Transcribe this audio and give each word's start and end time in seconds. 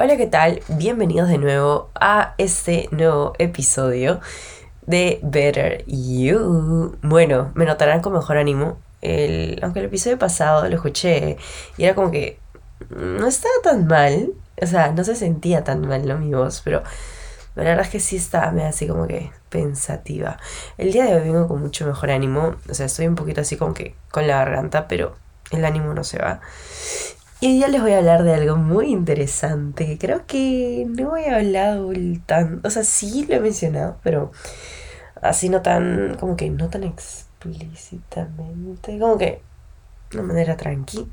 Hola, 0.00 0.16
¿qué 0.16 0.28
tal? 0.28 0.62
Bienvenidos 0.68 1.28
de 1.28 1.38
nuevo 1.38 1.90
a 1.96 2.36
este 2.38 2.88
nuevo 2.92 3.32
episodio 3.40 4.20
de 4.86 5.18
Better 5.24 5.84
You. 5.88 6.96
Bueno, 7.02 7.50
me 7.56 7.64
notarán 7.64 8.00
con 8.00 8.12
mejor 8.12 8.36
ánimo. 8.36 8.78
El, 9.02 9.58
aunque 9.60 9.80
el 9.80 9.86
episodio 9.86 10.16
pasado 10.16 10.68
lo 10.68 10.76
escuché 10.76 11.36
y 11.76 11.82
era 11.82 11.96
como 11.96 12.12
que 12.12 12.38
no 12.90 13.26
estaba 13.26 13.54
tan 13.64 13.88
mal. 13.88 14.34
O 14.62 14.66
sea, 14.66 14.92
no 14.92 15.02
se 15.02 15.16
sentía 15.16 15.64
tan 15.64 15.80
mal 15.80 16.06
¿no? 16.06 16.16
mi 16.16 16.32
voz, 16.32 16.62
pero 16.64 16.84
la 17.56 17.64
verdad 17.64 17.84
es 17.84 17.90
que 17.90 17.98
sí 17.98 18.18
estaba 18.18 18.52
me 18.52 18.62
así 18.66 18.86
como 18.86 19.08
que 19.08 19.32
pensativa. 19.48 20.38
El 20.76 20.92
día 20.92 21.06
de 21.06 21.16
hoy 21.16 21.22
vengo 21.22 21.48
con 21.48 21.60
mucho 21.60 21.84
mejor 21.88 22.12
ánimo. 22.12 22.54
O 22.70 22.74
sea, 22.74 22.86
estoy 22.86 23.08
un 23.08 23.16
poquito 23.16 23.40
así 23.40 23.56
como 23.56 23.74
que 23.74 23.96
con 24.12 24.28
la 24.28 24.36
garganta, 24.36 24.86
pero 24.86 25.16
el 25.50 25.64
ánimo 25.64 25.92
no 25.92 26.04
se 26.04 26.18
va. 26.18 26.40
Y 27.40 27.46
hoy 27.46 27.52
día 27.52 27.68
les 27.68 27.80
voy 27.80 27.92
a 27.92 27.98
hablar 27.98 28.24
de 28.24 28.34
algo 28.34 28.56
muy 28.56 28.86
interesante 28.86 29.96
creo 30.00 30.22
que 30.26 30.84
no 30.88 31.16
he 31.16 31.30
hablado 31.30 31.92
tan... 32.26 32.60
O 32.64 32.70
sea, 32.70 32.82
sí 32.82 33.26
lo 33.28 33.36
he 33.36 33.40
mencionado, 33.40 33.98
pero 34.02 34.32
así 35.22 35.48
no 35.48 35.62
tan... 35.62 36.16
como 36.18 36.36
que 36.36 36.50
no 36.50 36.68
tan 36.68 36.82
explícitamente, 36.82 38.98
como 38.98 39.18
que 39.18 39.40
de 40.10 40.18
una 40.18 40.26
manera 40.26 40.56
tranqui. 40.56 41.08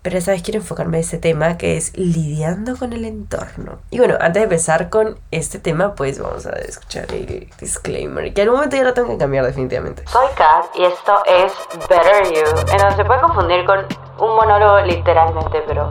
Pero 0.00 0.16
esta 0.16 0.32
vez 0.32 0.42
quiero 0.42 0.60
enfocarme 0.60 0.96
en 0.96 1.02
ese 1.02 1.18
tema 1.18 1.58
que 1.58 1.76
es 1.76 1.94
lidiando 1.94 2.78
con 2.78 2.94
el 2.94 3.04
entorno. 3.04 3.80
Y 3.90 3.98
bueno, 3.98 4.16
antes 4.20 4.40
de 4.40 4.44
empezar 4.44 4.88
con 4.88 5.18
este 5.30 5.58
tema, 5.58 5.94
pues 5.94 6.18
vamos 6.18 6.46
a 6.46 6.52
escuchar 6.52 7.12
el 7.12 7.50
disclaimer, 7.58 8.32
que 8.32 8.40
al 8.42 8.50
momento 8.50 8.76
ya 8.76 8.84
lo 8.84 8.94
tengo 8.94 9.10
que 9.10 9.18
cambiar 9.18 9.44
definitivamente. 9.44 10.04
Soy 10.06 10.28
Kat 10.36 10.64
y 10.74 10.84
esto 10.84 11.22
es 11.26 11.52
Better 11.88 12.32
You, 12.32 12.44
en 12.72 12.78
donde 12.78 12.96
se 12.96 13.04
puede 13.04 13.20
confundir 13.20 13.66
con 13.66 13.84
un 14.18 14.34
monólogo 14.36 14.80
literalmente, 14.80 15.62
pero 15.66 15.88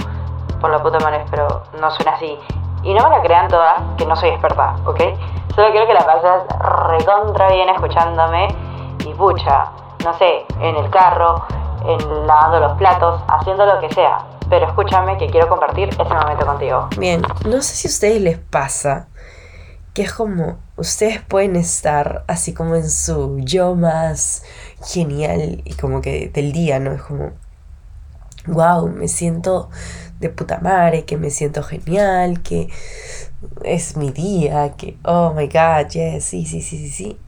por 0.62 0.72
la 0.72 0.82
puta 0.82 1.00
madre, 1.00 1.26
pero 1.30 1.64
no 1.80 1.92
suena 1.92 2.14
así. 2.14 2.38
Y 2.84 2.94
no 2.94 3.04
me 3.04 3.18
la 3.18 3.22
crean 3.22 3.48
toda, 3.48 3.76
que 3.98 4.06
no 4.06 4.16
soy 4.16 4.30
experta, 4.30 4.76
¿ok? 4.86 5.02
Solo 5.56 5.72
quiero 5.72 5.88
que 5.88 5.94
la 5.94 6.06
pases 6.06 6.44
recontra 6.90 7.50
bien 7.50 7.70
escuchándome 7.70 8.48
y 9.06 9.14
pucha, 9.14 9.66
no 10.04 10.14
sé, 10.18 10.46
en 10.60 10.76
el 10.76 10.90
carro, 10.90 11.44
en 11.86 12.28
lavando 12.28 12.60
los 12.60 12.78
platos, 12.78 13.22
haciendo 13.28 13.66
lo 13.66 13.80
que 13.80 13.94
sea. 13.94 14.20
Pero 14.50 14.68
escúchame 14.68 15.18
que 15.18 15.28
quiero 15.28 15.48
compartir 15.48 15.90
ese 15.90 16.04
momento 16.04 16.46
contigo. 16.46 16.88
Bien, 16.98 17.22
no 17.46 17.62
sé 17.62 17.76
si 17.76 17.88
a 17.88 17.92
ustedes 17.92 18.22
les 18.22 18.38
pasa 18.38 19.08
que 19.94 20.02
es 20.02 20.14
como 20.14 20.58
ustedes 20.76 21.22
pueden 21.22 21.56
estar 21.56 22.24
así 22.28 22.54
como 22.54 22.76
en 22.76 22.90
su 22.90 23.40
yo 23.40 23.76
más 23.76 24.44
genial 24.84 25.62
y 25.66 25.76
como 25.76 26.02
que 26.02 26.30
del 26.30 26.52
día, 26.52 26.80
¿no? 26.80 26.92
Es 26.94 27.04
como, 27.04 27.32
wow, 28.48 28.88
me 28.88 29.08
siento 29.08 29.70
de 30.20 30.30
puta 30.30 30.60
madre, 30.60 31.06
que 31.06 31.18
me 31.18 31.30
siento 31.30 31.64
genial, 31.64 32.42
que 32.42 32.70
es 33.64 33.98
mi 33.98 34.12
día, 34.12 34.74
que, 34.78 34.98
oh 35.04 35.34
my 35.34 35.48
god, 35.48 35.90
yes, 35.92 36.24
sí, 36.24 36.46
sí, 36.46 36.62
sí, 36.62 36.78
sí, 36.78 36.90
sí. 36.90 37.20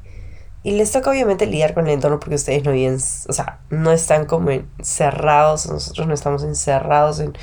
Y 0.63 0.71
les 0.71 0.91
toca 0.91 1.11
obviamente 1.11 1.45
lidiar 1.45 1.73
con 1.75 1.85
el 1.85 1.93
entorno 1.93 2.19
porque 2.19 2.35
ustedes 2.35 2.63
no 2.63 2.71
viven, 2.71 2.95
o 2.95 3.33
sea, 3.33 3.59
no 3.69 3.91
están 3.91 4.25
como 4.25 4.49
encerrados, 4.49 5.67
nosotros 5.67 6.07
no 6.07 6.13
estamos 6.13 6.43
encerrados 6.43 7.19
en, 7.19 7.33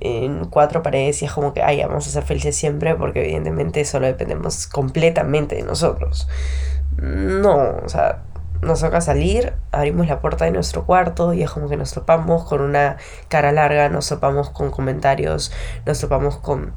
en 0.00 0.44
cuatro 0.44 0.82
paredes 0.82 1.20
y 1.22 1.24
es 1.24 1.32
como 1.32 1.52
que, 1.52 1.62
ay, 1.62 1.82
vamos 1.82 2.06
a 2.06 2.10
ser 2.10 2.22
felices 2.22 2.54
siempre 2.54 2.94
porque 2.94 3.24
evidentemente 3.24 3.84
solo 3.84 4.06
dependemos 4.06 4.68
completamente 4.68 5.56
de 5.56 5.62
nosotros. 5.62 6.28
No, 6.96 7.76
o 7.84 7.88
sea, 7.88 8.22
nos 8.64 8.80
toca 8.80 9.00
salir, 9.00 9.54
abrimos 9.72 10.08
la 10.08 10.20
puerta 10.20 10.44
de 10.44 10.50
nuestro 10.50 10.84
cuarto 10.86 11.32
y 11.34 11.42
es 11.42 11.50
como 11.50 11.68
que 11.68 11.76
nos 11.76 11.92
topamos 11.92 12.44
con 12.44 12.60
una 12.60 12.96
cara 13.28 13.52
larga, 13.52 13.88
nos 13.88 14.08
topamos 14.08 14.50
con 14.50 14.70
comentarios, 14.70 15.52
nos 15.86 16.00
topamos 16.00 16.38
con 16.38 16.74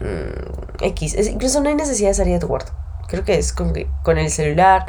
mm, 0.00 0.82
X. 0.82 1.14
incluso 1.28 1.60
no 1.60 1.68
hay 1.68 1.74
necesidad 1.74 2.10
de 2.10 2.14
salir 2.14 2.34
de 2.34 2.40
tu 2.40 2.48
cuarto. 2.48 2.72
Creo 3.08 3.24
que 3.24 3.38
es 3.38 3.52
como 3.52 3.72
que 3.72 3.88
con 4.02 4.18
el 4.18 4.30
celular 4.30 4.86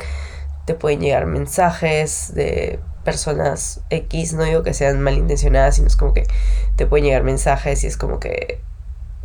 te 0.66 0.74
pueden 0.74 1.00
llegar 1.00 1.26
mensajes 1.26 2.34
de 2.34 2.80
personas 3.04 3.82
X, 3.90 4.34
no 4.34 4.44
digo 4.44 4.64
que 4.64 4.74
sean 4.74 5.00
malintencionadas, 5.02 5.76
sino 5.76 5.88
es 5.88 5.96
como 5.96 6.14
que 6.14 6.28
te 6.76 6.88
pueden 6.88 7.06
llegar 7.06 7.24
mensajes 7.24 7.84
y 7.84 7.88
es 7.88 7.98
como 7.98 8.20
que 8.20 8.60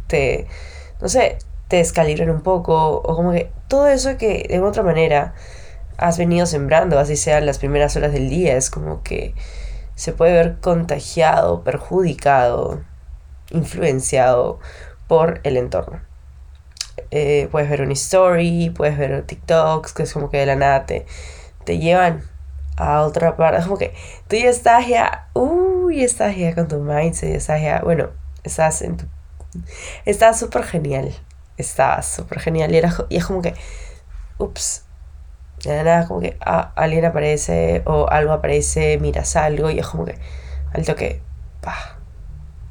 te, 0.07 0.47
no 1.01 1.09
sé, 1.09 1.39
te 1.69 1.77
descalibran 1.77 2.31
un 2.31 2.43
poco 2.43 2.97
o 2.97 3.17
como 3.17 3.33
que 3.33 3.51
todo 3.69 3.87
eso 3.87 4.17
que 4.19 4.47
de 4.49 4.61
otra 4.61 4.83
manera 4.83 5.35
has 6.01 6.17
venido 6.17 6.47
sembrando, 6.47 6.99
así 6.99 7.15
sean 7.15 7.45
las 7.45 7.59
primeras 7.59 7.95
horas 7.95 8.13
del 8.13 8.31
día, 8.31 8.57
es 8.57 8.71
como 8.71 9.03
que 9.03 9.35
se 9.95 10.13
puede 10.13 10.33
ver 10.33 10.59
contagiado, 10.61 11.63
perjudicado, 11.63 12.83
influenciado 13.51 14.61
por 15.09 15.41
el 15.45 15.59
entorno. 15.59 16.01
Eh, 17.11 17.49
puedes 17.53 17.69
ver 17.69 17.83
una 17.83 17.93
story, 17.93 18.71
puedes 18.75 18.97
ver 18.97 19.27
TikToks, 19.27 19.93
que 19.93 20.05
es 20.05 20.13
como 20.15 20.31
que 20.31 20.39
de 20.39 20.47
la 20.47 20.57
nada 20.57 20.87
te, 20.87 21.05
te 21.65 21.79
llevan 21.79 22.23
a 22.79 23.03
otra 23.03 23.37
parte. 23.37 23.63
Como 23.63 23.77
que 23.77 23.95
tú 24.27 24.37
ya 24.37 24.49
estás 24.49 24.87
ya, 24.87 25.29
uy, 25.35 26.03
estás 26.03 26.35
ya 26.35 26.55
con 26.55 26.67
tu 26.67 26.79
mindset, 26.79 27.35
estás 27.35 27.61
ya, 27.61 27.83
bueno, 27.83 28.09
estás 28.43 28.81
en 28.81 28.97
tu... 28.97 29.07
Estás 30.07 30.39
súper 30.39 30.63
genial, 30.63 31.15
estás 31.59 32.07
súper 32.07 32.41
genial 32.41 32.73
y, 32.73 32.79
era, 32.79 32.95
y 33.11 33.19
es 33.19 33.27
como 33.27 33.43
que, 33.43 33.55
ups, 34.39 34.85
de 35.69 35.85
nada 35.85 36.07
como 36.09 36.21
que 36.21 36.37
ah, 36.41 36.73
alguien 36.77 37.05
aparece 37.05 37.83
o 37.87 38.09
algo 38.09 38.33
aparece, 38.33 38.99
miras 38.99 39.37
algo 39.37 39.71
y 39.71 39.79
es 39.79 39.87
como 39.87 40.05
que 40.05 40.17
al 40.73 40.85
toque, 40.85 41.21
pa, 41.61 41.99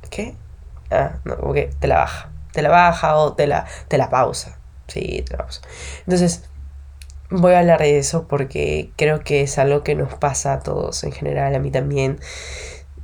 ¿qué? 0.09 0.35
Ah, 0.91 1.17
no, 1.23 1.37
como 1.37 1.53
que 1.53 1.69
te 1.79 1.87
la 1.87 1.97
baja, 1.97 2.31
te 2.51 2.61
la 2.61 2.69
baja 2.69 3.15
o 3.17 3.33
te 3.33 3.47
la, 3.47 3.65
te 3.87 3.97
la 3.97 4.09
pausa, 4.09 4.57
sí, 4.87 5.23
te 5.27 5.37
la 5.37 5.43
pausa. 5.43 5.61
Entonces, 5.99 6.49
voy 7.29 7.53
a 7.53 7.59
hablar 7.59 7.79
de 7.79 7.99
eso 7.99 8.27
porque 8.27 8.91
creo 8.95 9.19
que 9.21 9.41
es 9.41 9.59
algo 9.59 9.83
que 9.83 9.95
nos 9.95 10.13
pasa 10.15 10.53
a 10.53 10.59
todos 10.59 11.03
en 11.03 11.11
general, 11.11 11.55
a 11.55 11.59
mí 11.59 11.71
también. 11.71 12.19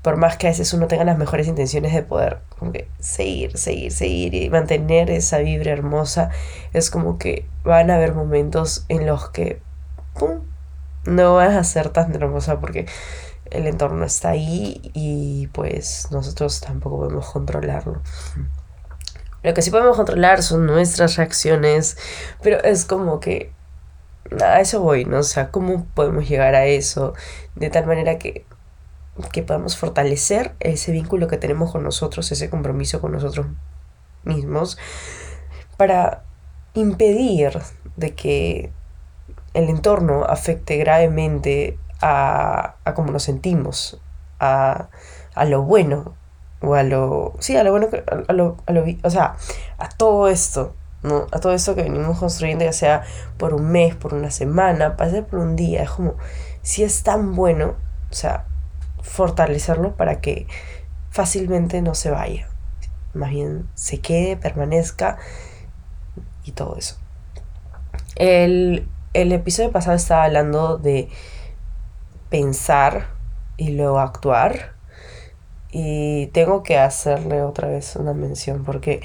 Por 0.02 0.17
más 0.17 0.38
que 0.38 0.47
a 0.47 0.52
veces 0.52 0.72
uno 0.73 0.88
tenga 0.88 1.03
las 1.03 1.17
mejores 1.17 1.47
intenciones 1.47 1.91
de 1.94 2.03
poder 2.03 2.40
como 2.59 2.72
que 2.72 2.88
seguir, 3.00 3.57
seguir, 3.57 3.91
seguir 3.91 4.35
y 4.35 4.50
mantener 4.52 5.09
esa 5.09 5.40
vibra 5.40 5.72
hermosa, 5.72 6.29
es 6.73 6.91
como 6.91 7.17
que 7.17 7.47
van 7.63 7.90
a 7.90 7.96
haber 7.96 8.13
momentos 8.13 8.85
en 8.88 9.07
los 9.07 9.29
que 9.29 9.62
no 11.05 11.35
vas 11.35 11.55
a 11.55 11.63
ser 11.63 11.89
tan 11.89 12.13
hermosa 12.15 12.59
porque 12.59 12.87
el 13.51 13.67
entorno 13.67 14.05
está 14.05 14.29
ahí 14.29 14.91
y 14.93 15.47
pues 15.47 16.07
nosotros 16.11 16.61
tampoco 16.61 16.97
podemos 16.97 17.29
controlarlo. 17.29 18.01
Lo 19.43 19.53
que 19.53 19.61
sí 19.61 19.69
podemos 19.69 19.95
controlar 19.95 20.41
son 20.41 20.65
nuestras 20.65 21.17
reacciones, 21.17 21.97
pero 22.41 22.63
es 22.63 22.85
como 22.85 23.19
que 23.19 23.51
a 24.43 24.59
eso 24.59 24.81
voy, 24.81 25.05
¿no? 25.05 25.19
O 25.19 25.23
sea, 25.23 25.51
¿cómo 25.51 25.85
podemos 25.93 26.27
llegar 26.27 26.55
a 26.55 26.65
eso 26.65 27.13
de 27.53 27.69
tal 27.69 27.85
manera 27.85 28.17
que, 28.17 28.45
que 29.31 29.43
podamos 29.43 29.77
fortalecer 29.77 30.55
ese 30.59 30.91
vínculo 30.91 31.27
que 31.27 31.37
tenemos 31.37 31.71
con 31.71 31.83
nosotros, 31.83 32.31
ese 32.31 32.49
compromiso 32.49 33.01
con 33.01 33.11
nosotros 33.11 33.45
mismos, 34.23 34.79
para 35.77 36.23
impedir 36.73 37.59
de 37.95 38.15
que 38.15 38.71
el 39.55 39.69
entorno 39.69 40.25
afecte 40.25 40.77
gravemente 40.77 41.79
a, 42.01 42.75
a 42.83 42.93
cómo 42.93 43.11
nos 43.11 43.23
sentimos, 43.23 44.01
a, 44.39 44.89
a, 45.33 45.45
lo 45.45 45.63
bueno, 45.63 46.13
o 46.61 46.75
a 46.75 46.83
lo... 46.83 47.33
Sí, 47.39 47.55
a 47.55 47.63
lo 47.63 47.71
bueno, 47.71 47.88
a, 48.27 48.33
lo, 48.33 48.57
a 48.66 48.71
lo... 48.73 48.83
O 49.03 49.09
sea, 49.09 49.38
a 49.77 49.88
todo 49.89 50.27
esto, 50.27 50.75
¿no? 51.03 51.27
A 51.31 51.39
todo 51.39 51.53
esto 51.53 51.73
que 51.73 51.83
venimos 51.83 52.19
construyendo, 52.19 52.66
ya 52.66 52.73
sea 52.73 53.03
por 53.38 53.53
un 53.53 53.71
mes, 53.71 53.95
por 53.95 54.13
una 54.13 54.29
semana, 54.29 54.97
para 54.97 55.09
ser 55.09 55.25
por 55.25 55.39
un 55.39 55.55
día. 55.55 55.83
Es 55.83 55.89
como, 55.89 56.16
si 56.61 56.83
es 56.83 57.03
tan 57.03 57.33
bueno, 57.33 57.75
o 58.11 58.13
sea, 58.13 58.45
fortalecerlo 59.01 59.95
para 59.95 60.19
que 60.19 60.47
fácilmente 61.11 61.81
no 61.81 61.95
se 61.95 62.11
vaya. 62.11 62.49
Más 63.13 63.29
bien 63.29 63.69
se 63.73 64.01
quede, 64.01 64.35
permanezca 64.35 65.17
y 66.43 66.52
todo 66.52 66.75
eso. 66.75 66.97
El, 68.17 68.90
el 69.16 69.32
episodio 69.32 69.72
pasado 69.72 69.96
estaba 69.96 70.26
hablando 70.26 70.78
de 70.78 71.09
pensar 72.29 73.08
y 73.58 73.70
luego 73.70 74.00
actuar. 74.00 74.76
Y 75.72 76.28
tengo 76.28 76.64
que 76.64 76.78
hacerle 76.78 77.41
otra 77.41 77.70
vez 77.70 77.96
una 77.96 78.14
mención 78.14 78.64
porque 78.64 79.02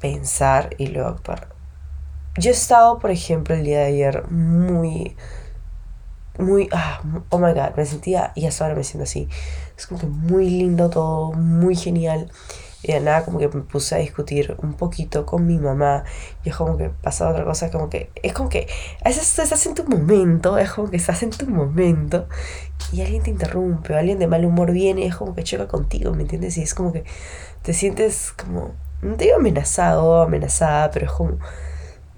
pensar 0.00 0.70
y 0.78 0.86
luego 0.88 1.10
actuar. 1.10 1.48
Yo 2.36 2.50
he 2.50 2.54
estado, 2.54 2.98
por 2.98 3.10
ejemplo, 3.10 3.54
el 3.54 3.64
día 3.64 3.80
de 3.80 3.86
ayer 3.86 4.30
muy, 4.30 5.16
muy, 6.38 6.68
ah, 6.72 7.02
oh 7.30 7.38
my 7.38 7.52
god, 7.52 7.74
me 7.76 7.84
sentía, 7.84 8.32
y 8.34 8.46
hasta 8.46 8.64
ahora 8.64 8.76
me 8.76 8.84
siento 8.84 9.04
así. 9.04 9.28
Es 9.76 9.86
como 9.86 10.00
que 10.00 10.06
muy 10.06 10.48
lindo 10.48 10.88
todo, 10.88 11.32
muy 11.32 11.74
genial. 11.74 12.30
Y 12.82 12.92
de 12.92 13.00
nada 13.00 13.24
como 13.24 13.38
que 13.38 13.48
me 13.48 13.62
puse 13.62 13.96
a 13.96 13.98
discutir 13.98 14.56
un 14.62 14.74
poquito 14.74 15.26
con 15.26 15.46
mi 15.46 15.58
mamá 15.58 16.04
y 16.44 16.50
es 16.50 16.56
como 16.56 16.76
que 16.76 16.90
pasa 16.90 17.28
otra 17.28 17.44
cosa, 17.44 17.70
como 17.70 17.90
que 17.90 18.10
es 18.22 18.32
como 18.32 18.48
que 18.48 18.68
a 19.04 19.08
veces 19.08 19.36
estás 19.38 19.66
en 19.66 19.74
tu 19.74 19.84
momento, 19.84 20.58
es 20.58 20.70
como 20.70 20.88
que 20.88 20.96
estás 20.96 21.24
en 21.24 21.30
tu 21.30 21.46
momento 21.46 22.28
y 22.92 23.02
alguien 23.02 23.24
te 23.24 23.30
interrumpe 23.30 23.94
o 23.94 23.98
alguien 23.98 24.20
de 24.20 24.28
mal 24.28 24.44
humor 24.44 24.70
viene 24.70 25.06
es 25.06 25.16
como 25.16 25.34
que 25.34 25.42
choca 25.42 25.66
contigo, 25.66 26.14
¿me 26.14 26.22
entiendes? 26.22 26.56
Y 26.56 26.62
es 26.62 26.74
como 26.74 26.92
que 26.92 27.04
te 27.62 27.72
sientes 27.72 28.32
como 28.32 28.74
no 29.02 29.16
te 29.16 29.24
digo 29.24 29.36
amenazado 29.36 30.22
amenazada, 30.22 30.90
pero 30.90 31.06
es 31.06 31.12
como, 31.12 31.38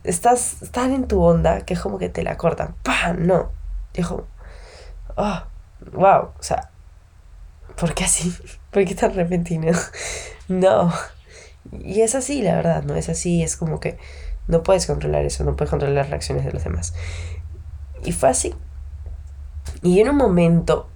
estás 0.04 0.56
tan 0.72 0.92
en 0.92 1.08
tu 1.08 1.22
onda 1.22 1.62
que 1.62 1.74
es 1.74 1.80
como 1.80 1.98
que 1.98 2.08
te 2.08 2.22
la 2.22 2.36
cortan. 2.36 2.74
¡Pam! 2.82 3.26
No. 3.26 3.50
Y 3.94 4.00
es 4.00 4.06
como, 4.06 4.24
oh, 5.16 5.42
wow, 5.92 6.30
o 6.38 6.42
sea, 6.42 6.70
¿por 7.76 7.94
qué 7.94 8.04
así? 8.04 8.34
¿Por 8.70 8.84
qué 8.84 8.94
tan 8.94 9.14
repentino? 9.14 9.72
no. 10.48 10.92
Y 11.72 12.00
es 12.00 12.14
así, 12.14 12.42
la 12.42 12.56
verdad, 12.56 12.82
no 12.84 12.94
es 12.94 13.08
así, 13.08 13.42
es 13.42 13.56
como 13.56 13.80
que 13.80 13.98
no 14.46 14.62
puedes 14.62 14.86
controlar 14.86 15.24
eso, 15.24 15.44
no 15.44 15.56
puedes 15.56 15.70
controlar 15.70 15.96
las 15.96 16.10
reacciones 16.10 16.44
de 16.44 16.52
los 16.52 16.64
demás. 16.64 16.94
Y 18.04 18.12
fue 18.12 18.28
así. 18.28 18.54
Y 19.82 20.00
en 20.00 20.08
un 20.08 20.16
momento, 20.16 20.88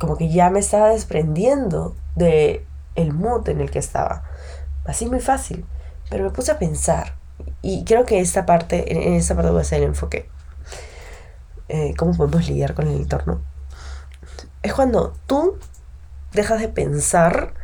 como 0.00 0.16
que 0.16 0.28
ya 0.28 0.50
me 0.50 0.60
estaba 0.60 0.88
desprendiendo 0.88 1.94
de 2.14 2.64
el 2.94 3.12
mood 3.12 3.48
en 3.48 3.60
el 3.60 3.70
que 3.70 3.78
estaba. 3.78 4.24
Así 4.84 5.06
muy 5.06 5.20
fácil. 5.20 5.64
Pero 6.10 6.24
me 6.24 6.30
puse 6.30 6.52
a 6.52 6.58
pensar. 6.58 7.16
Y 7.62 7.84
creo 7.84 8.04
que 8.04 8.20
esta 8.20 8.46
parte, 8.46 8.92
en 8.92 9.14
esta 9.14 9.34
parte 9.34 9.50
voy 9.50 9.58
a 9.58 9.62
hacer 9.62 9.82
el 9.82 9.88
enfoque. 9.88 10.28
Eh, 11.68 11.94
¿Cómo 11.96 12.16
podemos 12.16 12.48
lidiar 12.48 12.74
con 12.74 12.86
el 12.88 12.96
entorno? 12.96 13.42
Es 14.62 14.72
cuando 14.72 15.14
tú 15.26 15.58
dejas 16.32 16.60
de 16.60 16.68
pensar 16.68 17.54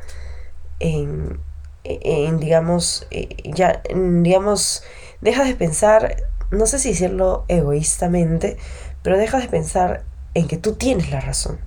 en, 0.81 1.41
en 1.85 2.39
digamos, 2.39 3.07
eh, 3.11 3.29
ya, 3.45 3.83
digamos, 3.95 4.83
dejas 5.21 5.47
de 5.47 5.55
pensar, 5.55 6.17
no 6.51 6.67
sé 6.67 6.79
si 6.79 6.91
decirlo 6.91 7.45
egoístamente, 7.49 8.57
pero 9.03 9.19
dejas 9.19 9.43
de 9.43 9.49
pensar 9.49 10.05
en 10.35 10.49
que 10.49 10.57
tú 10.57 10.75
tienes 10.75 11.11
la 11.11 11.21
razón. 11.21 11.59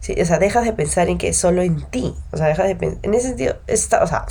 ¿sí? 0.00 0.14
O 0.20 0.24
sea, 0.24 0.38
dejas 0.38 0.64
de 0.64 0.72
pensar 0.72 1.08
en 1.08 1.18
que 1.18 1.32
solo 1.32 1.62
en 1.62 1.82
ti. 1.90 2.14
O 2.32 2.36
sea, 2.36 2.48
dejas 2.48 2.66
de 2.66 2.76
pensar. 2.76 3.00
En 3.02 3.14
ese 3.14 3.28
sentido, 3.28 3.56
está, 3.66 4.02
o 4.02 4.06
sea, 4.06 4.26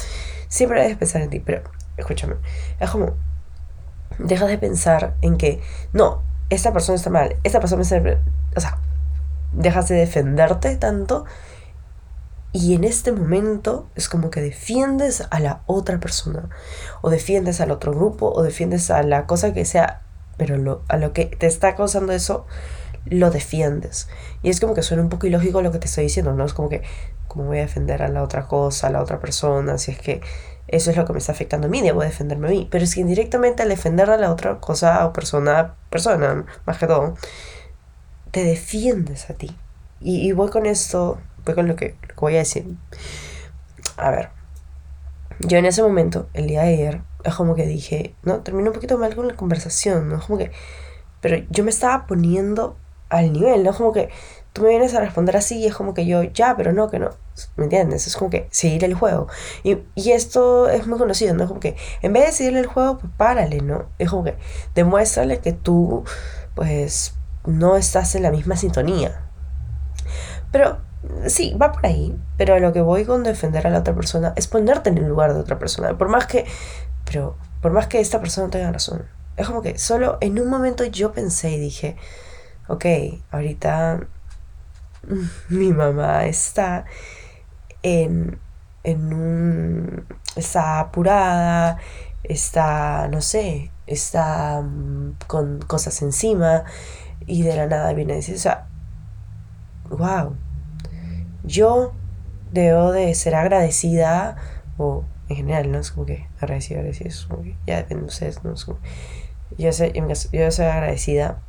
siempre 0.47 0.81
debes 0.81 0.97
pensar 0.97 1.21
en 1.21 1.29
ti, 1.29 1.39
pero 1.39 1.63
escúchame. 1.97 2.35
Es 2.79 2.89
como. 2.91 3.15
Dejas 4.19 4.49
de 4.49 4.57
pensar 4.57 5.15
en 5.21 5.37
que 5.37 5.61
no, 5.93 6.21
esta 6.49 6.73
persona 6.73 6.97
está 6.97 7.09
mal, 7.09 7.37
esta 7.43 7.59
persona 7.59 7.81
está. 7.81 8.01
O 8.55 8.59
sea, 8.59 8.77
dejas 9.53 9.87
de 9.87 9.95
defenderte 9.95 10.75
tanto. 10.75 11.25
Y 12.53 12.75
en 12.75 12.83
este 12.83 13.11
momento 13.11 13.89
es 13.95 14.09
como 14.09 14.29
que 14.29 14.41
defiendes 14.41 15.23
a 15.29 15.39
la 15.39 15.61
otra 15.67 15.99
persona, 15.99 16.49
o 17.01 17.09
defiendes 17.09 17.61
al 17.61 17.71
otro 17.71 17.93
grupo, 17.93 18.31
o 18.31 18.43
defiendes 18.43 18.91
a 18.91 19.03
la 19.03 19.25
cosa 19.25 19.53
que 19.53 19.63
sea, 19.63 20.01
pero 20.37 20.83
a 20.87 20.97
lo 20.97 21.13
que 21.13 21.25
te 21.25 21.47
está 21.47 21.75
causando 21.75 22.11
eso, 22.11 22.45
lo 23.05 23.31
defiendes. 23.31 24.09
Y 24.43 24.49
es 24.49 24.59
como 24.59 24.73
que 24.73 24.83
suena 24.83 25.03
un 25.03 25.09
poco 25.09 25.27
ilógico 25.27 25.61
lo 25.61 25.71
que 25.71 25.79
te 25.79 25.87
estoy 25.87 26.05
diciendo, 26.05 26.33
¿no? 26.33 26.45
Es 26.45 26.53
como 26.53 26.69
que, 26.69 26.81
¿cómo 27.27 27.45
voy 27.45 27.59
a 27.59 27.61
defender 27.61 28.03
a 28.03 28.09
la 28.09 28.23
otra 28.23 28.47
cosa, 28.47 28.87
a 28.87 28.89
la 28.89 29.01
otra 29.01 29.19
persona? 29.19 29.77
Si 29.77 29.91
es 29.91 29.99
que 29.99 30.21
eso 30.67 30.91
es 30.91 30.97
lo 30.97 31.05
que 31.05 31.13
me 31.13 31.19
está 31.19 31.31
afectando 31.31 31.67
a 31.67 31.69
mí, 31.69 31.81
debo 31.81 32.01
defenderme 32.01 32.47
a 32.47 32.51
mí. 32.51 32.67
Pero 32.69 32.83
es 32.83 32.95
que 32.95 33.01
indirectamente 33.01 33.63
al 33.63 33.69
defender 33.69 34.09
a 34.09 34.17
la 34.17 34.31
otra 34.31 34.59
cosa 34.59 35.05
o 35.05 35.13
persona, 35.13 35.75
persona, 35.89 36.45
más 36.65 36.77
que 36.77 36.87
todo, 36.87 37.15
te 38.31 38.43
defiendes 38.43 39.29
a 39.29 39.33
ti. 39.33 39.55
Y, 40.03 40.31
voy 40.31 40.49
con 40.49 40.65
esto, 40.65 41.19
voy 41.45 41.55
con 41.55 41.67
lo 41.67 41.75
que, 41.75 41.95
lo 42.01 42.07
que 42.07 42.19
voy 42.19 42.35
a 42.35 42.39
decir. 42.39 42.65
A 43.97 44.11
ver, 44.11 44.29
yo 45.39 45.57
en 45.57 45.65
ese 45.65 45.81
momento, 45.81 46.29
el 46.33 46.47
día 46.47 46.63
de 46.63 46.73
ayer, 46.73 47.01
es 47.23 47.35
como 47.35 47.55
que 47.55 47.65
dije, 47.65 48.15
no, 48.23 48.39
terminé 48.41 48.69
un 48.69 48.75
poquito 48.75 48.97
mal 48.97 49.15
con 49.15 49.27
la 49.27 49.35
conversación, 49.35 50.09
¿no? 50.09 50.17
Es 50.17 50.23
como 50.25 50.37
que, 50.37 50.51
pero 51.19 51.37
yo 51.49 51.63
me 51.63 51.69
estaba 51.69 52.07
poniendo 52.07 52.77
al 53.09 53.33
nivel, 53.33 53.63
¿no? 53.63 53.71
Es 53.71 53.77
como 53.77 53.91
que 53.91 54.09
tú 54.53 54.63
me 54.63 54.69
vienes 54.69 54.93
a 54.93 54.99
responder 54.99 55.37
así 55.37 55.59
y 55.59 55.67
es 55.67 55.75
como 55.75 55.93
que 55.93 56.05
yo, 56.05 56.23
ya, 56.23 56.55
pero 56.55 56.73
no, 56.73 56.89
que 56.89 56.99
no. 56.99 57.11
¿Me 57.55 57.65
entiendes? 57.65 58.07
Es 58.07 58.15
como 58.17 58.29
que 58.29 58.47
seguir 58.51 58.83
el 58.83 58.93
juego. 58.93 59.27
Y, 59.63 59.77
y 59.95 60.11
esto 60.11 60.69
es 60.69 60.87
muy 60.87 60.97
conocido, 60.97 61.33
¿no? 61.33 61.43
Es 61.43 61.47
como 61.47 61.59
que 61.59 61.75
en 62.01 62.13
vez 62.13 62.25
de 62.25 62.31
seguirle 62.31 62.59
el 62.59 62.67
juego, 62.67 62.97
pues 62.97 63.11
párale, 63.17 63.61
¿no? 63.61 63.85
Es 63.99 64.09
como 64.09 64.23
que 64.23 64.35
demuéstrale 64.75 65.39
que 65.39 65.53
tú, 65.53 66.03
pues, 66.55 67.15
no 67.45 67.77
estás 67.77 68.15
en 68.15 68.23
la 68.23 68.31
misma 68.31 68.55
sintonía. 68.55 69.23
Pero 70.51 70.79
sí, 71.27 71.55
va 71.59 71.71
por 71.71 71.85
ahí. 71.85 72.15
Pero 72.37 72.59
lo 72.59 72.73
que 72.73 72.81
voy 72.81 73.05
con 73.05 73.23
defender 73.23 73.67
a 73.67 73.69
la 73.69 73.79
otra 73.79 73.95
persona 73.95 74.33
es 74.35 74.47
ponerte 74.47 74.89
en 74.89 74.97
el 74.97 75.07
lugar 75.07 75.33
de 75.33 75.39
otra 75.39 75.59
persona. 75.59 75.97
Por 75.97 76.09
más 76.09 76.25
que, 76.27 76.45
pero, 77.05 77.37
por 77.61 77.71
más 77.71 77.87
que 77.87 77.99
esta 77.99 78.19
persona 78.19 78.49
tenga 78.49 78.71
razón. 78.71 79.05
Es 79.37 79.47
como 79.47 79.61
que 79.61 79.77
solo 79.77 80.17
en 80.21 80.39
un 80.39 80.49
momento 80.49 80.83
yo 80.85 81.11
pensé 81.11 81.51
y 81.51 81.59
dije, 81.59 81.95
ok, 82.67 82.85
ahorita 83.31 84.01
mi 85.49 85.73
mamá 85.73 86.25
está 86.25 86.85
en, 87.83 88.39
en 88.83 89.13
un... 89.13 90.05
está 90.35 90.79
apurada, 90.79 91.77
está, 92.23 93.07
no 93.07 93.21
sé, 93.21 93.71
está 93.87 94.61
mm, 94.61 95.17
con 95.27 95.59
cosas 95.61 96.01
encima 96.01 96.63
y 97.25 97.43
de 97.43 97.55
la 97.55 97.67
nada 97.67 97.93
viene 97.93 98.13
a 98.13 98.15
decir, 98.17 98.35
o 98.35 98.39
sea, 98.39 98.67
wow, 99.89 100.35
yo 101.43 101.93
debo 102.51 102.91
de 102.91 103.13
ser 103.15 103.35
agradecida 103.35 104.35
o 104.77 105.03
en 105.29 105.35
general, 105.37 105.71
¿no? 105.71 105.79
Es 105.79 105.91
como 105.91 106.05
que 106.05 106.27
agradecida, 106.39 106.79
agradecida, 106.79 107.09
es 107.09 107.27
ya 107.65 107.77
depende 107.77 108.03
de 108.03 108.07
ustedes, 108.07 108.43
¿no? 108.43 108.53
Es 108.53 108.65
como, 108.65 108.79
yo, 109.57 109.71
soy, 109.71 109.93
yo 110.31 110.51
soy 110.51 110.65
agradecida 110.65 111.41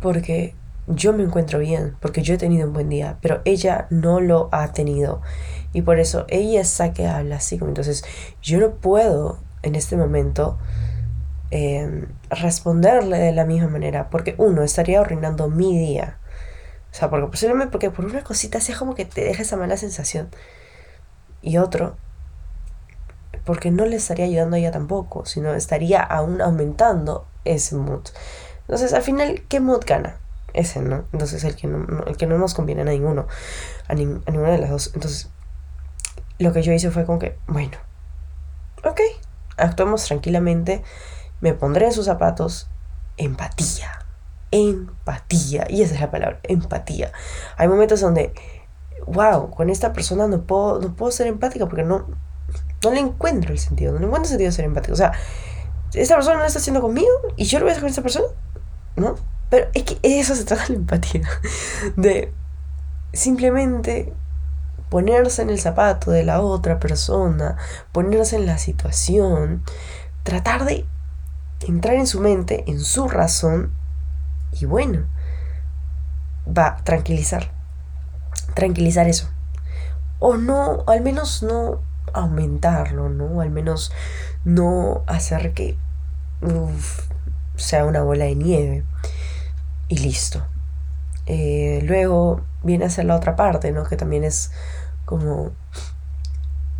porque 0.00 0.54
yo 0.86 1.12
me 1.12 1.22
encuentro 1.22 1.58
bien, 1.58 1.96
porque 2.00 2.22
yo 2.22 2.34
he 2.34 2.38
tenido 2.38 2.66
un 2.66 2.72
buen 2.72 2.88
día, 2.88 3.18
pero 3.20 3.40
ella 3.44 3.86
no 3.90 4.20
lo 4.20 4.48
ha 4.52 4.72
tenido. 4.72 5.22
Y 5.72 5.82
por 5.82 5.98
eso 5.98 6.26
ella 6.28 6.60
está 6.60 6.92
que 6.92 7.06
habla 7.06 7.36
así. 7.36 7.58
Entonces, 7.62 8.04
yo 8.42 8.58
no 8.60 8.72
puedo 8.72 9.38
en 9.62 9.76
este 9.76 9.96
momento 9.96 10.58
em, 11.50 12.06
responderle 12.30 13.18
de 13.18 13.32
la 13.32 13.44
misma 13.44 13.68
manera, 13.68 14.10
porque 14.10 14.34
uno, 14.38 14.62
estaría 14.62 15.00
arruinando 15.00 15.48
mi 15.48 15.78
día. 15.78 16.18
O 16.92 16.94
sea, 16.94 17.08
porque 17.08 17.26
posiblemente 17.26 17.72
porque 17.72 17.90
por 17.90 18.04
una 18.04 18.22
cosita 18.22 18.58
así 18.58 18.72
como 18.74 18.94
que 18.94 19.06
te 19.06 19.24
deja 19.24 19.42
esa 19.42 19.56
mala 19.56 19.76
sensación. 19.76 20.28
Y 21.40 21.56
otro, 21.56 21.96
porque 23.44 23.70
no 23.70 23.86
le 23.86 23.96
estaría 23.96 24.26
ayudando 24.26 24.56
a 24.56 24.58
ella 24.58 24.70
tampoco, 24.70 25.24
sino 25.24 25.54
estaría 25.54 26.00
aún 26.02 26.40
aumentando 26.40 27.26
ese 27.44 27.76
mood. 27.76 28.02
Entonces, 28.60 28.92
al 28.92 29.02
final, 29.02 29.42
¿qué 29.48 29.60
mood 29.60 29.82
gana? 29.86 30.16
Ese, 30.54 30.80
¿no? 30.80 31.04
Entonces, 31.12 31.44
el 31.44 31.56
que 31.56 31.66
no, 31.66 32.04
el 32.04 32.16
que 32.16 32.26
no 32.26 32.38
nos 32.38 32.54
conviene 32.54 32.82
a 32.82 32.84
ninguno, 32.84 33.26
a, 33.88 33.94
ninguna 33.94 34.50
de 34.50 34.58
las 34.58 34.70
dos. 34.70 34.90
Entonces, 34.94 35.30
lo 36.38 36.52
que 36.52 36.62
yo 36.62 36.72
hice 36.72 36.90
fue 36.90 37.06
como 37.06 37.18
que, 37.18 37.38
bueno, 37.46 37.78
ok, 38.84 39.00
actuemos 39.56 40.04
tranquilamente, 40.04 40.82
me 41.40 41.54
pondré 41.54 41.86
en 41.86 41.92
sus 41.92 42.04
zapatos, 42.04 42.68
empatía, 43.16 43.98
empatía, 44.52 45.66
y 45.68 45.82
esa 45.82 45.94
es 45.94 46.00
la 46.00 46.10
palabra, 46.10 46.38
empatía. 46.44 47.10
Hay 47.56 47.66
momentos 47.66 48.00
donde, 48.00 48.32
wow, 49.06 49.50
con 49.50 49.70
esta 49.70 49.92
persona 49.92 50.28
no 50.28 50.42
puedo, 50.42 50.80
no 50.80 50.94
puedo 50.94 51.10
ser 51.10 51.26
empática 51.26 51.66
porque 51.66 51.82
no, 51.82 52.06
no 52.84 52.90
le 52.92 53.00
encuentro 53.00 53.52
el 53.52 53.58
sentido, 53.58 53.92
no 53.92 53.98
le 53.98 54.06
encuentro 54.06 54.24
el 54.24 54.28
sentido 54.28 54.50
de 54.50 54.56
ser 54.56 54.64
empático. 54.66 54.92
O 54.92 54.96
sea, 54.96 55.12
esta 55.94 56.14
persona 56.14 56.36
no 56.36 56.42
lo 56.42 56.46
está 56.46 56.60
haciendo 56.60 56.80
conmigo 56.80 57.10
y 57.36 57.44
yo 57.44 57.58
lo 57.58 57.64
voy 57.64 57.70
a 57.70 57.72
hacer 57.72 57.82
con 57.82 57.90
esta 57.90 58.02
persona, 58.02 58.26
¿no? 58.96 59.16
Pero 59.50 59.68
es 59.74 59.82
que 59.82 59.98
eso 60.02 60.34
se 60.34 60.44
trata 60.44 60.64
de 60.64 60.70
la 60.70 60.76
empatía. 60.76 61.28
De 61.96 62.32
simplemente 63.12 64.12
ponerse 64.88 65.42
en 65.42 65.50
el 65.50 65.58
zapato 65.58 66.10
de 66.10 66.22
la 66.22 66.42
otra 66.42 66.78
persona, 66.78 67.56
ponerse 67.92 68.36
en 68.36 68.46
la 68.46 68.58
situación, 68.58 69.62
tratar 70.22 70.66
de 70.66 70.86
entrar 71.66 71.94
en 71.94 72.06
su 72.06 72.20
mente, 72.20 72.64
en 72.66 72.80
su 72.80 73.08
razón, 73.08 73.72
y 74.52 74.66
bueno, 74.66 75.06
va 76.46 76.68
a 76.68 76.84
tranquilizar. 76.84 77.50
Tranquilizar 78.54 79.08
eso. 79.08 79.30
O 80.18 80.36
no, 80.36 80.84
al 80.86 81.00
menos 81.00 81.42
no 81.42 81.82
aumentarlo, 82.12 83.08
¿no? 83.08 83.40
Al 83.40 83.50
menos 83.50 83.92
no 84.44 85.02
hacer 85.06 85.52
que 85.52 85.76
sea 87.56 87.84
una 87.84 88.02
bola 88.02 88.24
de 88.24 88.34
nieve. 88.34 88.84
Y 89.88 89.98
listo. 89.98 90.44
Eh, 91.26 91.80
luego 91.84 92.42
viene 92.62 92.84
a 92.84 92.90
ser 92.90 93.04
la 93.06 93.16
otra 93.16 93.36
parte, 93.36 93.72
¿no? 93.72 93.84
Que 93.84 93.96
también 93.96 94.24
es 94.24 94.52
como 95.04 95.52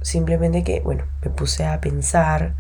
simplemente 0.00 0.64
que, 0.64 0.80
bueno, 0.80 1.04
me 1.22 1.30
puse 1.30 1.64
a 1.64 1.80
pensar 1.80 2.54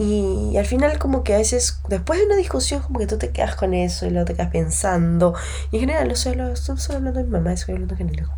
y, 0.00 0.56
al 0.56 0.64
final 0.64 0.98
como 0.98 1.22
que 1.24 1.34
a 1.34 1.36
veces, 1.36 1.78
después 1.88 2.18
de 2.18 2.24
una 2.24 2.36
discusión, 2.36 2.80
como 2.80 2.98
que 2.98 3.06
tú 3.06 3.18
te 3.18 3.32
quedas 3.32 3.54
con 3.54 3.74
eso 3.74 4.06
y 4.06 4.10
luego 4.10 4.24
te 4.24 4.32
quedas 4.32 4.50
pensando. 4.50 5.34
Y 5.70 5.76
en 5.76 5.80
general, 5.80 6.08
no 6.08 6.14
estoy, 6.14 6.32
hablando 6.96 7.20
de 7.20 7.24
mi 7.24 7.30
mamá, 7.30 7.52
estoy 7.52 7.74
hablando 7.74 7.94
en 7.96 7.98
general. 8.08 8.30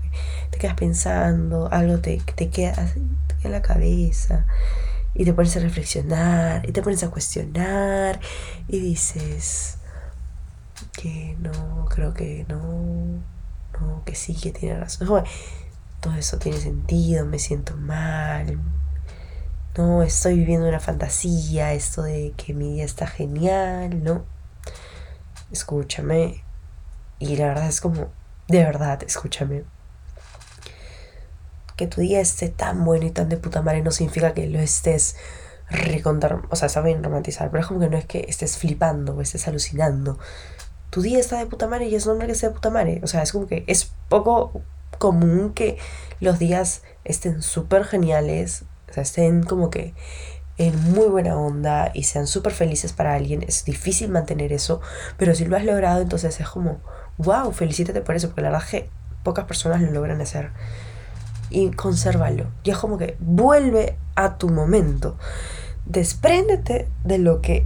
te 0.51 0.59
quedas 0.59 0.75
pensando, 0.75 1.69
algo 1.71 2.01
te, 2.01 2.21
te, 2.35 2.51
queda, 2.51 2.73
te 2.75 3.37
queda 3.37 3.45
en 3.45 3.53
la 3.53 3.63
cabeza. 3.63 4.45
Y 5.15 5.25
te 5.25 5.33
pones 5.35 5.57
a 5.57 5.61
reflexionar, 5.61 6.69
y 6.69 6.73
te 6.73 6.83
pones 6.83 7.05
a 7.05 7.11
cuestionar, 7.11 8.19
y 8.67 8.81
dices 8.81 9.77
que 10.93 11.37
no, 11.39 11.87
creo 11.91 12.13
que 12.13 12.45
no, 12.49 12.59
no, 13.81 14.03
que 14.05 14.17
sí, 14.17 14.35
que 14.35 14.51
tiene 14.51 14.81
razón. 14.81 15.07
todo 16.01 16.15
eso 16.15 16.39
tiene 16.39 16.59
sentido, 16.59 17.25
me 17.25 17.39
siento 17.39 17.77
mal, 17.77 18.59
no, 19.77 20.03
estoy 20.03 20.37
viviendo 20.37 20.69
una 20.69 20.81
fantasía, 20.81 21.73
esto 21.73 22.03
de 22.03 22.35
que 22.37 22.53
mi 22.53 22.75
día 22.75 22.85
está 22.85 23.07
genial, 23.07 24.05
no. 24.05 24.25
Escúchame. 25.51 26.45
Y 27.19 27.37
la 27.37 27.49
verdad 27.49 27.69
es 27.69 27.81
como, 27.81 28.09
de 28.49 28.65
verdad, 28.65 29.03
escúchame. 29.03 29.65
Que 31.77 31.87
tu 31.87 32.03
día 32.03 32.21
esté 32.21 32.49
tan 32.49 32.85
bueno 32.85 33.07
y 33.07 33.11
tan 33.11 33.29
de 33.31 33.39
puta 33.39 33.63
madre 33.63 33.83
no 33.83 33.91
significa 33.93 34.35
que 34.35 34.47
lo 34.47 34.61
estés 34.61 35.17
recontar, 35.71 36.43
o 36.51 36.57
sea, 36.57 36.67
está 36.67 36.83
bien 36.83 37.03
romantizar, 37.03 37.51
pero 37.51 37.63
es 37.63 37.67
como 37.67 37.81
que 37.81 37.89
no 37.89 37.97
es 37.97 38.05
que 38.05 38.27
estés 38.29 38.59
flipando 38.59 39.17
o 39.17 39.23
estés 39.23 39.49
alucinando. 39.49 40.19
Tu 40.91 41.01
día 41.01 41.19
está 41.19 41.39
de 41.39 41.47
puta 41.47 41.67
madre 41.67 41.87
y 41.87 41.95
es 41.95 42.07
normal 42.07 42.27
que 42.27 42.33
esté 42.33 42.49
de 42.49 42.55
puta 42.55 42.69
madre. 42.69 43.01
O 43.03 43.07
sea, 43.07 43.23
es 43.23 43.33
como 43.33 43.47
que 43.47 43.65
es 43.67 43.91
poco 44.11 44.63
común 44.99 45.55
que 45.55 45.79
los 46.21 46.39
días 46.39 46.83
estén 47.05 47.41
súper 47.41 47.85
geniales, 47.85 48.65
o 48.93 48.95
sea, 48.95 49.05
estén 49.05 49.43
como 49.43 49.71
que 49.71 49.95
en 50.59 50.93
muy 50.93 51.07
buena 51.07 51.35
onda 51.35 51.91
y 51.95 52.03
sean 52.03 52.27
súper 52.27 52.53
felices 52.53 52.93
para 52.93 53.15
alguien. 53.15 53.43
Es 53.43 53.65
difícil 53.65 54.11
mantener 54.11 54.53
eso, 54.53 54.83
pero 55.17 55.35
si 55.35 55.47
lo 55.47 55.57
has 55.57 55.65
logrado, 55.65 56.03
entonces 56.03 56.39
es 56.39 56.47
como, 56.47 56.81
wow, 57.17 57.51
felicítate 57.53 58.03
por 58.03 58.17
eso, 58.17 58.29
porque 58.29 58.43
la 58.43 58.51
verdad 58.51 58.67
es 58.67 58.71
que 58.71 58.91
pocas 59.23 59.47
personas 59.47 59.81
lo 59.81 59.91
logran 59.93 60.21
hacer. 60.21 60.51
Y 61.49 61.71
consérvalo. 61.71 62.49
Y 62.65 62.71
es 62.71 62.77
como 62.77 62.99
que 62.99 63.17
vuelve 63.19 63.97
a 64.15 64.37
tu 64.37 64.51
momento. 64.51 65.17
Despréndete 65.87 66.87
de 67.03 67.17
lo 67.17 67.41
que 67.41 67.65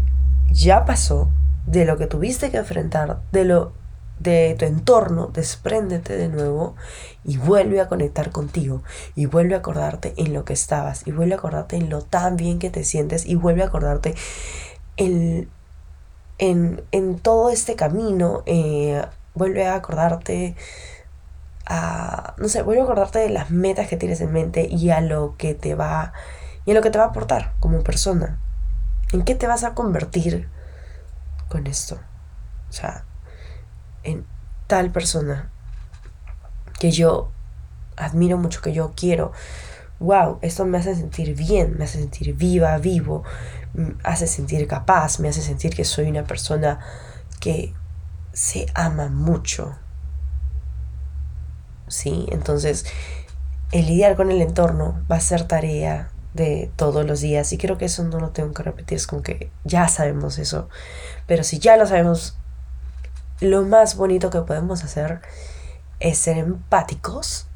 ya 0.52 0.84
pasó, 0.84 1.28
de 1.66 1.86
lo 1.86 1.98
que 1.98 2.06
tuviste 2.06 2.52
que 2.52 2.58
enfrentar, 2.58 3.18
de 3.32 3.44
lo 3.44 3.72
de 4.18 4.56
tu 4.58 4.64
entorno, 4.64 5.26
despréndete 5.26 6.16
de 6.16 6.28
nuevo 6.28 6.74
y 7.24 7.36
vuelve 7.36 7.80
a 7.80 7.88
conectar 7.88 8.30
contigo 8.30 8.82
y 9.14 9.26
vuelve 9.26 9.54
a 9.54 9.58
acordarte 9.58 10.14
en 10.16 10.32
lo 10.32 10.44
que 10.44 10.54
estabas 10.54 11.06
y 11.06 11.12
vuelve 11.12 11.34
a 11.34 11.38
acordarte 11.38 11.76
en 11.76 11.90
lo 11.90 12.02
tan 12.02 12.36
bien 12.36 12.58
que 12.58 12.70
te 12.70 12.84
sientes 12.84 13.26
y 13.26 13.34
vuelve 13.34 13.62
a 13.62 13.66
acordarte 13.66 14.14
en, 14.96 15.50
en, 16.38 17.18
todo 17.18 17.50
este 17.50 17.76
camino, 17.76 18.42
eh, 18.46 19.04
vuelve 19.34 19.66
a 19.66 19.74
acordarte 19.74 20.56
a, 21.66 22.34
no 22.38 22.48
sé, 22.48 22.62
vuelve 22.62 22.80
a 22.80 22.84
acordarte 22.84 23.18
de 23.18 23.30
las 23.30 23.50
metas 23.50 23.88
que 23.88 23.96
tienes 23.96 24.20
en 24.20 24.32
mente 24.32 24.66
y 24.70 24.90
a 24.90 25.00
lo 25.00 25.36
que 25.36 25.54
te 25.54 25.74
va, 25.74 26.12
y 26.64 26.70
a 26.70 26.74
lo 26.74 26.82
que 26.82 26.90
te 26.90 26.98
va 26.98 27.04
a 27.04 27.08
aportar 27.08 27.52
como 27.60 27.82
persona. 27.82 28.38
¿En 29.12 29.22
qué 29.22 29.34
te 29.34 29.46
vas 29.46 29.64
a 29.64 29.74
convertir 29.74 30.48
con 31.48 31.66
esto? 31.66 31.98
O 32.68 32.72
sea, 32.72 33.04
en 34.06 34.24
tal 34.66 34.90
persona 34.90 35.50
que 36.78 36.90
yo 36.90 37.32
admiro 37.96 38.38
mucho, 38.38 38.62
que 38.62 38.72
yo 38.72 38.92
quiero. 38.96 39.32
Wow, 39.98 40.38
esto 40.42 40.64
me 40.66 40.78
hace 40.78 40.94
sentir 40.94 41.34
bien, 41.34 41.76
me 41.78 41.84
hace 41.84 41.98
sentir 41.98 42.34
viva, 42.34 42.76
vivo, 42.78 43.24
me 43.74 43.94
hace 44.04 44.26
sentir 44.26 44.66
capaz, 44.66 45.20
me 45.20 45.28
hace 45.28 45.42
sentir 45.42 45.74
que 45.74 45.84
soy 45.84 46.08
una 46.08 46.24
persona 46.24 46.80
que 47.40 47.74
se 48.32 48.66
ama 48.74 49.08
mucho. 49.08 49.74
¿Sí? 51.88 52.26
Entonces, 52.30 52.84
el 53.72 53.86
lidiar 53.86 54.16
con 54.16 54.30
el 54.30 54.42
entorno 54.42 55.02
va 55.10 55.16
a 55.16 55.20
ser 55.20 55.44
tarea 55.44 56.10
de 56.34 56.70
todos 56.76 57.06
los 57.06 57.20
días 57.20 57.52
y 57.52 57.58
creo 57.58 57.78
que 57.78 57.86
eso 57.86 58.04
no 58.04 58.20
lo 58.20 58.30
tengo 58.30 58.52
que 58.52 58.62
repetir, 58.62 58.96
es 58.96 59.06
como 59.06 59.22
que 59.22 59.50
ya 59.64 59.88
sabemos 59.88 60.38
eso, 60.38 60.68
pero 61.26 61.42
si 61.42 61.58
ya 61.58 61.76
lo 61.78 61.86
sabemos, 61.86 62.36
lo 63.40 63.62
más 63.62 63.96
bonito 63.96 64.30
que 64.30 64.40
podemos 64.40 64.84
hacer 64.84 65.20
es 66.00 66.18
ser 66.18 66.38
empáticos, 66.38 67.46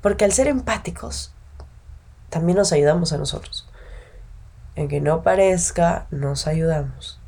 porque 0.00 0.24
al 0.24 0.32
ser 0.32 0.48
empáticos 0.48 1.32
también 2.30 2.58
nos 2.58 2.72
ayudamos 2.72 3.12
a 3.12 3.18
nosotros. 3.18 3.68
En 4.74 4.88
que 4.88 5.00
no 5.00 5.22
parezca, 5.22 6.06
nos 6.10 6.46
ayudamos. 6.46 7.18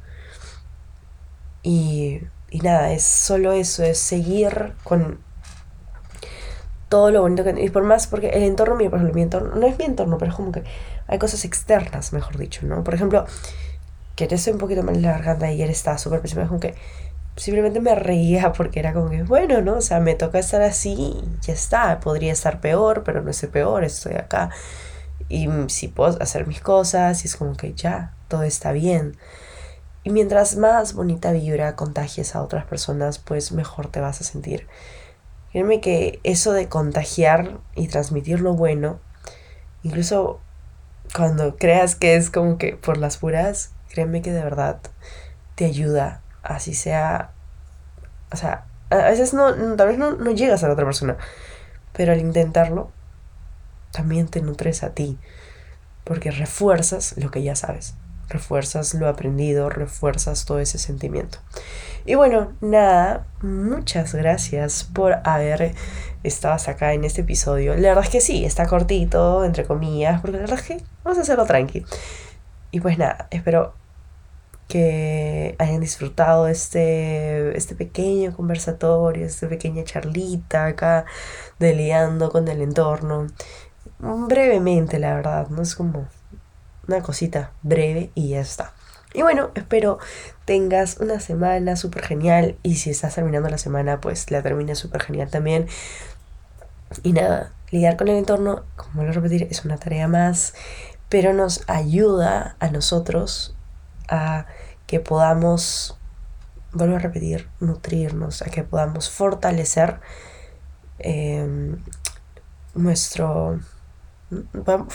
Y, 1.63 2.21
y 2.51 2.61
nada, 2.61 2.93
es 2.93 3.05
solo 3.05 3.53
eso, 3.53 3.83
es 3.83 3.99
seguir 3.99 4.75
con 4.85 5.19
todo 6.89 7.11
lo 7.11 7.23
bonito 7.23 7.45
que... 7.45 7.55
Y 7.63 7.71
por 7.71 7.85
más, 7.85 8.07
porque 8.07 8.29
el 8.29 8.43
entorno 8.43 8.75
mío, 8.75 8.91
por 8.91 8.99
ejemplo, 8.99 9.15
mi 9.15 9.23
entorno, 9.23 9.55
no 9.55 9.67
es 9.67 9.79
mi 9.79 9.85
entorno, 9.85 10.19
pero 10.19 10.31
es 10.31 10.37
como 10.37 10.53
que 10.53 10.65
hay 11.07 11.19
cosas 11.19 11.45
externas, 11.45 12.13
mejor 12.13 12.37
dicho, 12.37 12.67
¿no? 12.67 12.85
Por 12.85 12.95
ejemplo, 12.95 13.27
que 14.17 14.25
estoy 14.25 14.53
un 14.53 14.59
poquito 14.59 14.83
mal 14.83 14.97
en 14.97 15.03
la 15.03 15.13
garganta 15.13 15.51
y 15.51 15.55
ayer 15.55 15.71
estaba 15.71 15.97
súper 15.99 16.21
pésimo, 16.21 16.43
es 16.43 16.49
como 16.49 16.61
que 16.61 16.75
simplemente 17.39 17.81
me 17.81 17.95
reía 17.95 18.53
porque 18.53 18.81
era 18.81 18.93
como 18.93 19.11
que, 19.11 19.23
bueno, 19.23 19.61
¿no? 19.63 19.77
O 19.77 19.81
sea, 19.81 20.01
me 20.01 20.15
toca 20.15 20.39
estar 20.39 20.61
así 20.63 21.17
ya 21.41 21.53
está. 21.53 22.01
Podría 22.01 22.33
estar 22.33 22.61
peor, 22.61 23.05
pero 23.05 23.23
no 23.23 23.31
estoy 23.31 23.49
peor, 23.49 23.85
estoy 23.85 24.15
acá. 24.15 24.51
Y 25.29 25.49
si 25.69 25.89
puedo 25.89 26.21
hacer 26.21 26.47
mis 26.47 26.61
cosas, 26.61 27.25
y 27.25 27.29
es 27.29 27.37
como 27.37 27.57
que 27.57 27.75
ya, 27.75 28.15
todo 28.29 28.43
está 28.43 28.73
bien. 28.73 29.17
Y 30.05 30.11
mientras 30.11 30.57
más 30.57 30.95
bonita 30.95 31.33
vibra 31.33 31.77
contagies 31.77 32.35
a 32.35 32.43
otras 32.43 32.65
personas, 32.65 33.19
pues 33.19 33.53
mejor 33.53 33.89
te 33.89 34.01
vas 34.01 34.21
a 34.21 34.25
sentir. 34.25 34.67
Créeme 35.53 35.81
que 35.81 36.21
eso 36.25 36.53
de 36.53 36.69
contagiar 36.69 37.59
y 37.75 37.89
transmitir 37.89 38.41
lo 38.41 38.55
bueno, 38.55 39.01
incluso 39.83 40.41
cuando 41.15 41.57
creas 41.57 41.95
que 41.95 42.17
es 42.17 42.31
como 42.31 42.59
que 42.59 42.77
por 42.77 42.99
las 42.99 43.17
puras, 43.17 43.73
créeme 43.89 44.23
que 44.23 44.31
de 44.31 44.43
verdad 44.43 44.79
te 45.55 45.65
ayuda 45.65 46.23
así 46.49 46.75
sea, 46.75 47.31
o 48.33 48.37
sea, 48.37 48.65
a 48.91 48.97
veces 48.97 49.35
no, 49.35 49.55
tal 49.77 49.89
vez 49.89 49.99
no, 49.99 50.13
no 50.13 50.31
llegas 50.31 50.65
a 50.65 50.69
la 50.69 50.73
otra 50.73 50.85
persona, 50.85 51.17
pero 51.93 52.13
al 52.13 52.21
intentarlo, 52.21 52.91
también 53.93 54.29
te 54.29 54.41
nutres 54.41 54.83
a 54.83 54.91
ti, 54.91 55.19
porque 56.05 56.31
refuerzas 56.31 57.15
lo 57.17 57.31
que 57.31 57.43
ya 57.43 57.55
sabes, 57.55 57.95
refuerzas 58.29 58.95
lo 58.95 59.09
aprendido, 59.09 59.69
refuerzas 59.69 60.45
todo 60.45 60.59
ese 60.59 60.79
sentimiento. 60.79 61.39
Y 62.05 62.15
bueno, 62.15 62.53
nada, 62.61 63.27
muchas 63.43 64.15
gracias 64.15 64.85
por 64.85 65.17
haber 65.25 65.75
estado 66.23 66.57
acá 66.71 66.95
en 66.95 67.05
este 67.05 67.21
episodio. 67.21 67.75
La 67.75 67.89
verdad 67.89 68.05
es 68.05 68.11
que 68.11 68.21
sí, 68.21 68.45
está 68.45 68.67
cortito, 68.67 69.45
entre 69.45 69.65
comillas, 69.65 70.21
porque 70.21 70.39
la 70.39 70.43
verdad 70.45 70.59
es 70.59 70.65
que 70.65 70.83
vamos 71.05 71.19
a 71.19 71.23
hacerlo 71.23 71.45
tranqui. 71.45 71.85
Y 72.71 72.81
pues 72.81 72.99
nada, 72.99 73.29
espero 73.31 73.75
que 74.69 75.57
hayan 75.59 75.81
disfrutado 75.81 76.47
este, 76.47 77.57
este 77.57 77.75
pequeño 77.75 78.37
conversatorio, 78.37 79.27
esta 79.27 79.49
pequeña 79.49 79.83
charlita 79.83 80.67
acá 80.67 81.07
de 81.59 82.29
con 82.31 82.47
el 82.49 82.61
entorno. 82.61 83.27
Brevemente, 83.99 84.99
la 84.99 85.15
verdad, 85.15 85.49
no 85.49 85.63
es 85.63 85.75
como 85.75 86.07
una 86.87 87.03
cosita 87.03 87.53
breve 87.63 88.11
y 88.15 88.31
ya 88.31 88.41
está. 88.41 88.75
Y 89.15 89.23
bueno, 89.23 89.51
espero 89.55 89.99
tengas 90.45 90.99
una 90.99 91.19
semana 91.19 91.77
súper 91.77 92.05
genial 92.05 92.59
y 92.63 92.77
si 92.77 92.91
estás 92.91 93.15
terminando 93.15 93.49
la 93.49 93.59
semana, 93.59 94.01
pues 94.01 94.31
la 94.31 94.43
termines 94.43 94.79
súper 94.79 95.03
genial 95.03 95.31
también. 95.31 95.67
Y 97.03 97.13
nada, 97.13 97.53
lidiar 97.71 97.97
con 97.97 98.09
el 98.09 98.17
entorno, 98.17 98.65
como 98.77 99.05
lo 99.05 99.13
repetir, 99.13 99.49
es 99.51 99.65
una 99.65 99.79
tarea 99.79 100.09
más, 100.09 100.55
pero 101.09 101.33
nos 101.33 101.65
ayuda 101.69 102.57
a 102.61 102.69
nosotros 102.69 103.55
a 104.09 104.47
que 104.87 105.01
podamos, 105.01 105.99
vuelvo 106.73 106.97
a 106.97 106.99
repetir, 106.99 107.49
nutrirnos, 107.61 108.43
a 108.43 108.47
que 108.47 108.63
podamos 108.63 109.11
fortalecer 109.11 110.01
em, 110.99 111.77
nuestro, 112.75 113.61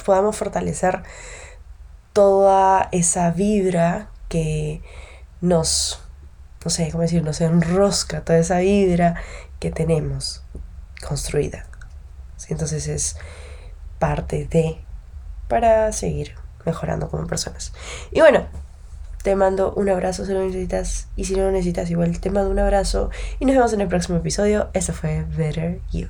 podamos 0.05 0.35
fortalecer 0.35 1.03
toda 2.13 2.89
esa 2.91 3.31
vibra 3.31 4.09
que 4.29 4.81
nos, 5.41 6.01
no 6.63 6.71
sé 6.71 6.89
cómo 6.91 7.01
decir, 7.01 7.23
nos 7.23 7.41
enrosca, 7.41 8.23
toda 8.23 8.39
esa 8.39 8.59
vibra 8.59 9.15
que 9.59 9.71
tenemos 9.71 10.43
construida. 11.05 11.65
Entonces 12.49 12.87
es 12.87 13.15
parte 13.99 14.45
de 14.45 14.83
para 15.47 15.91
seguir 15.91 16.35
mejorando 16.65 17.09
como 17.09 17.27
personas. 17.27 17.73
Y 18.11 18.21
bueno, 18.21 18.47
te 19.23 19.35
mando 19.35 19.73
un 19.73 19.89
abrazo 19.89 20.25
si 20.25 20.33
lo 20.33 20.41
necesitas. 20.45 21.07
Y 21.15 21.25
si 21.25 21.35
no 21.35 21.43
lo 21.43 21.51
necesitas, 21.51 21.89
igual 21.89 22.19
te 22.19 22.29
mando 22.29 22.51
un 22.51 22.59
abrazo. 22.59 23.09
Y 23.39 23.45
nos 23.45 23.55
vemos 23.55 23.73
en 23.73 23.81
el 23.81 23.87
próximo 23.87 24.17
episodio. 24.19 24.69
Eso 24.73 24.93
fue 24.93 25.25
Better 25.35 25.79
You. 25.91 26.07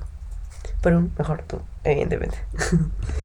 Por 0.82 0.92
un 0.92 1.12
mejor 1.16 1.44
tú, 1.46 1.60
evidentemente. 1.84 2.36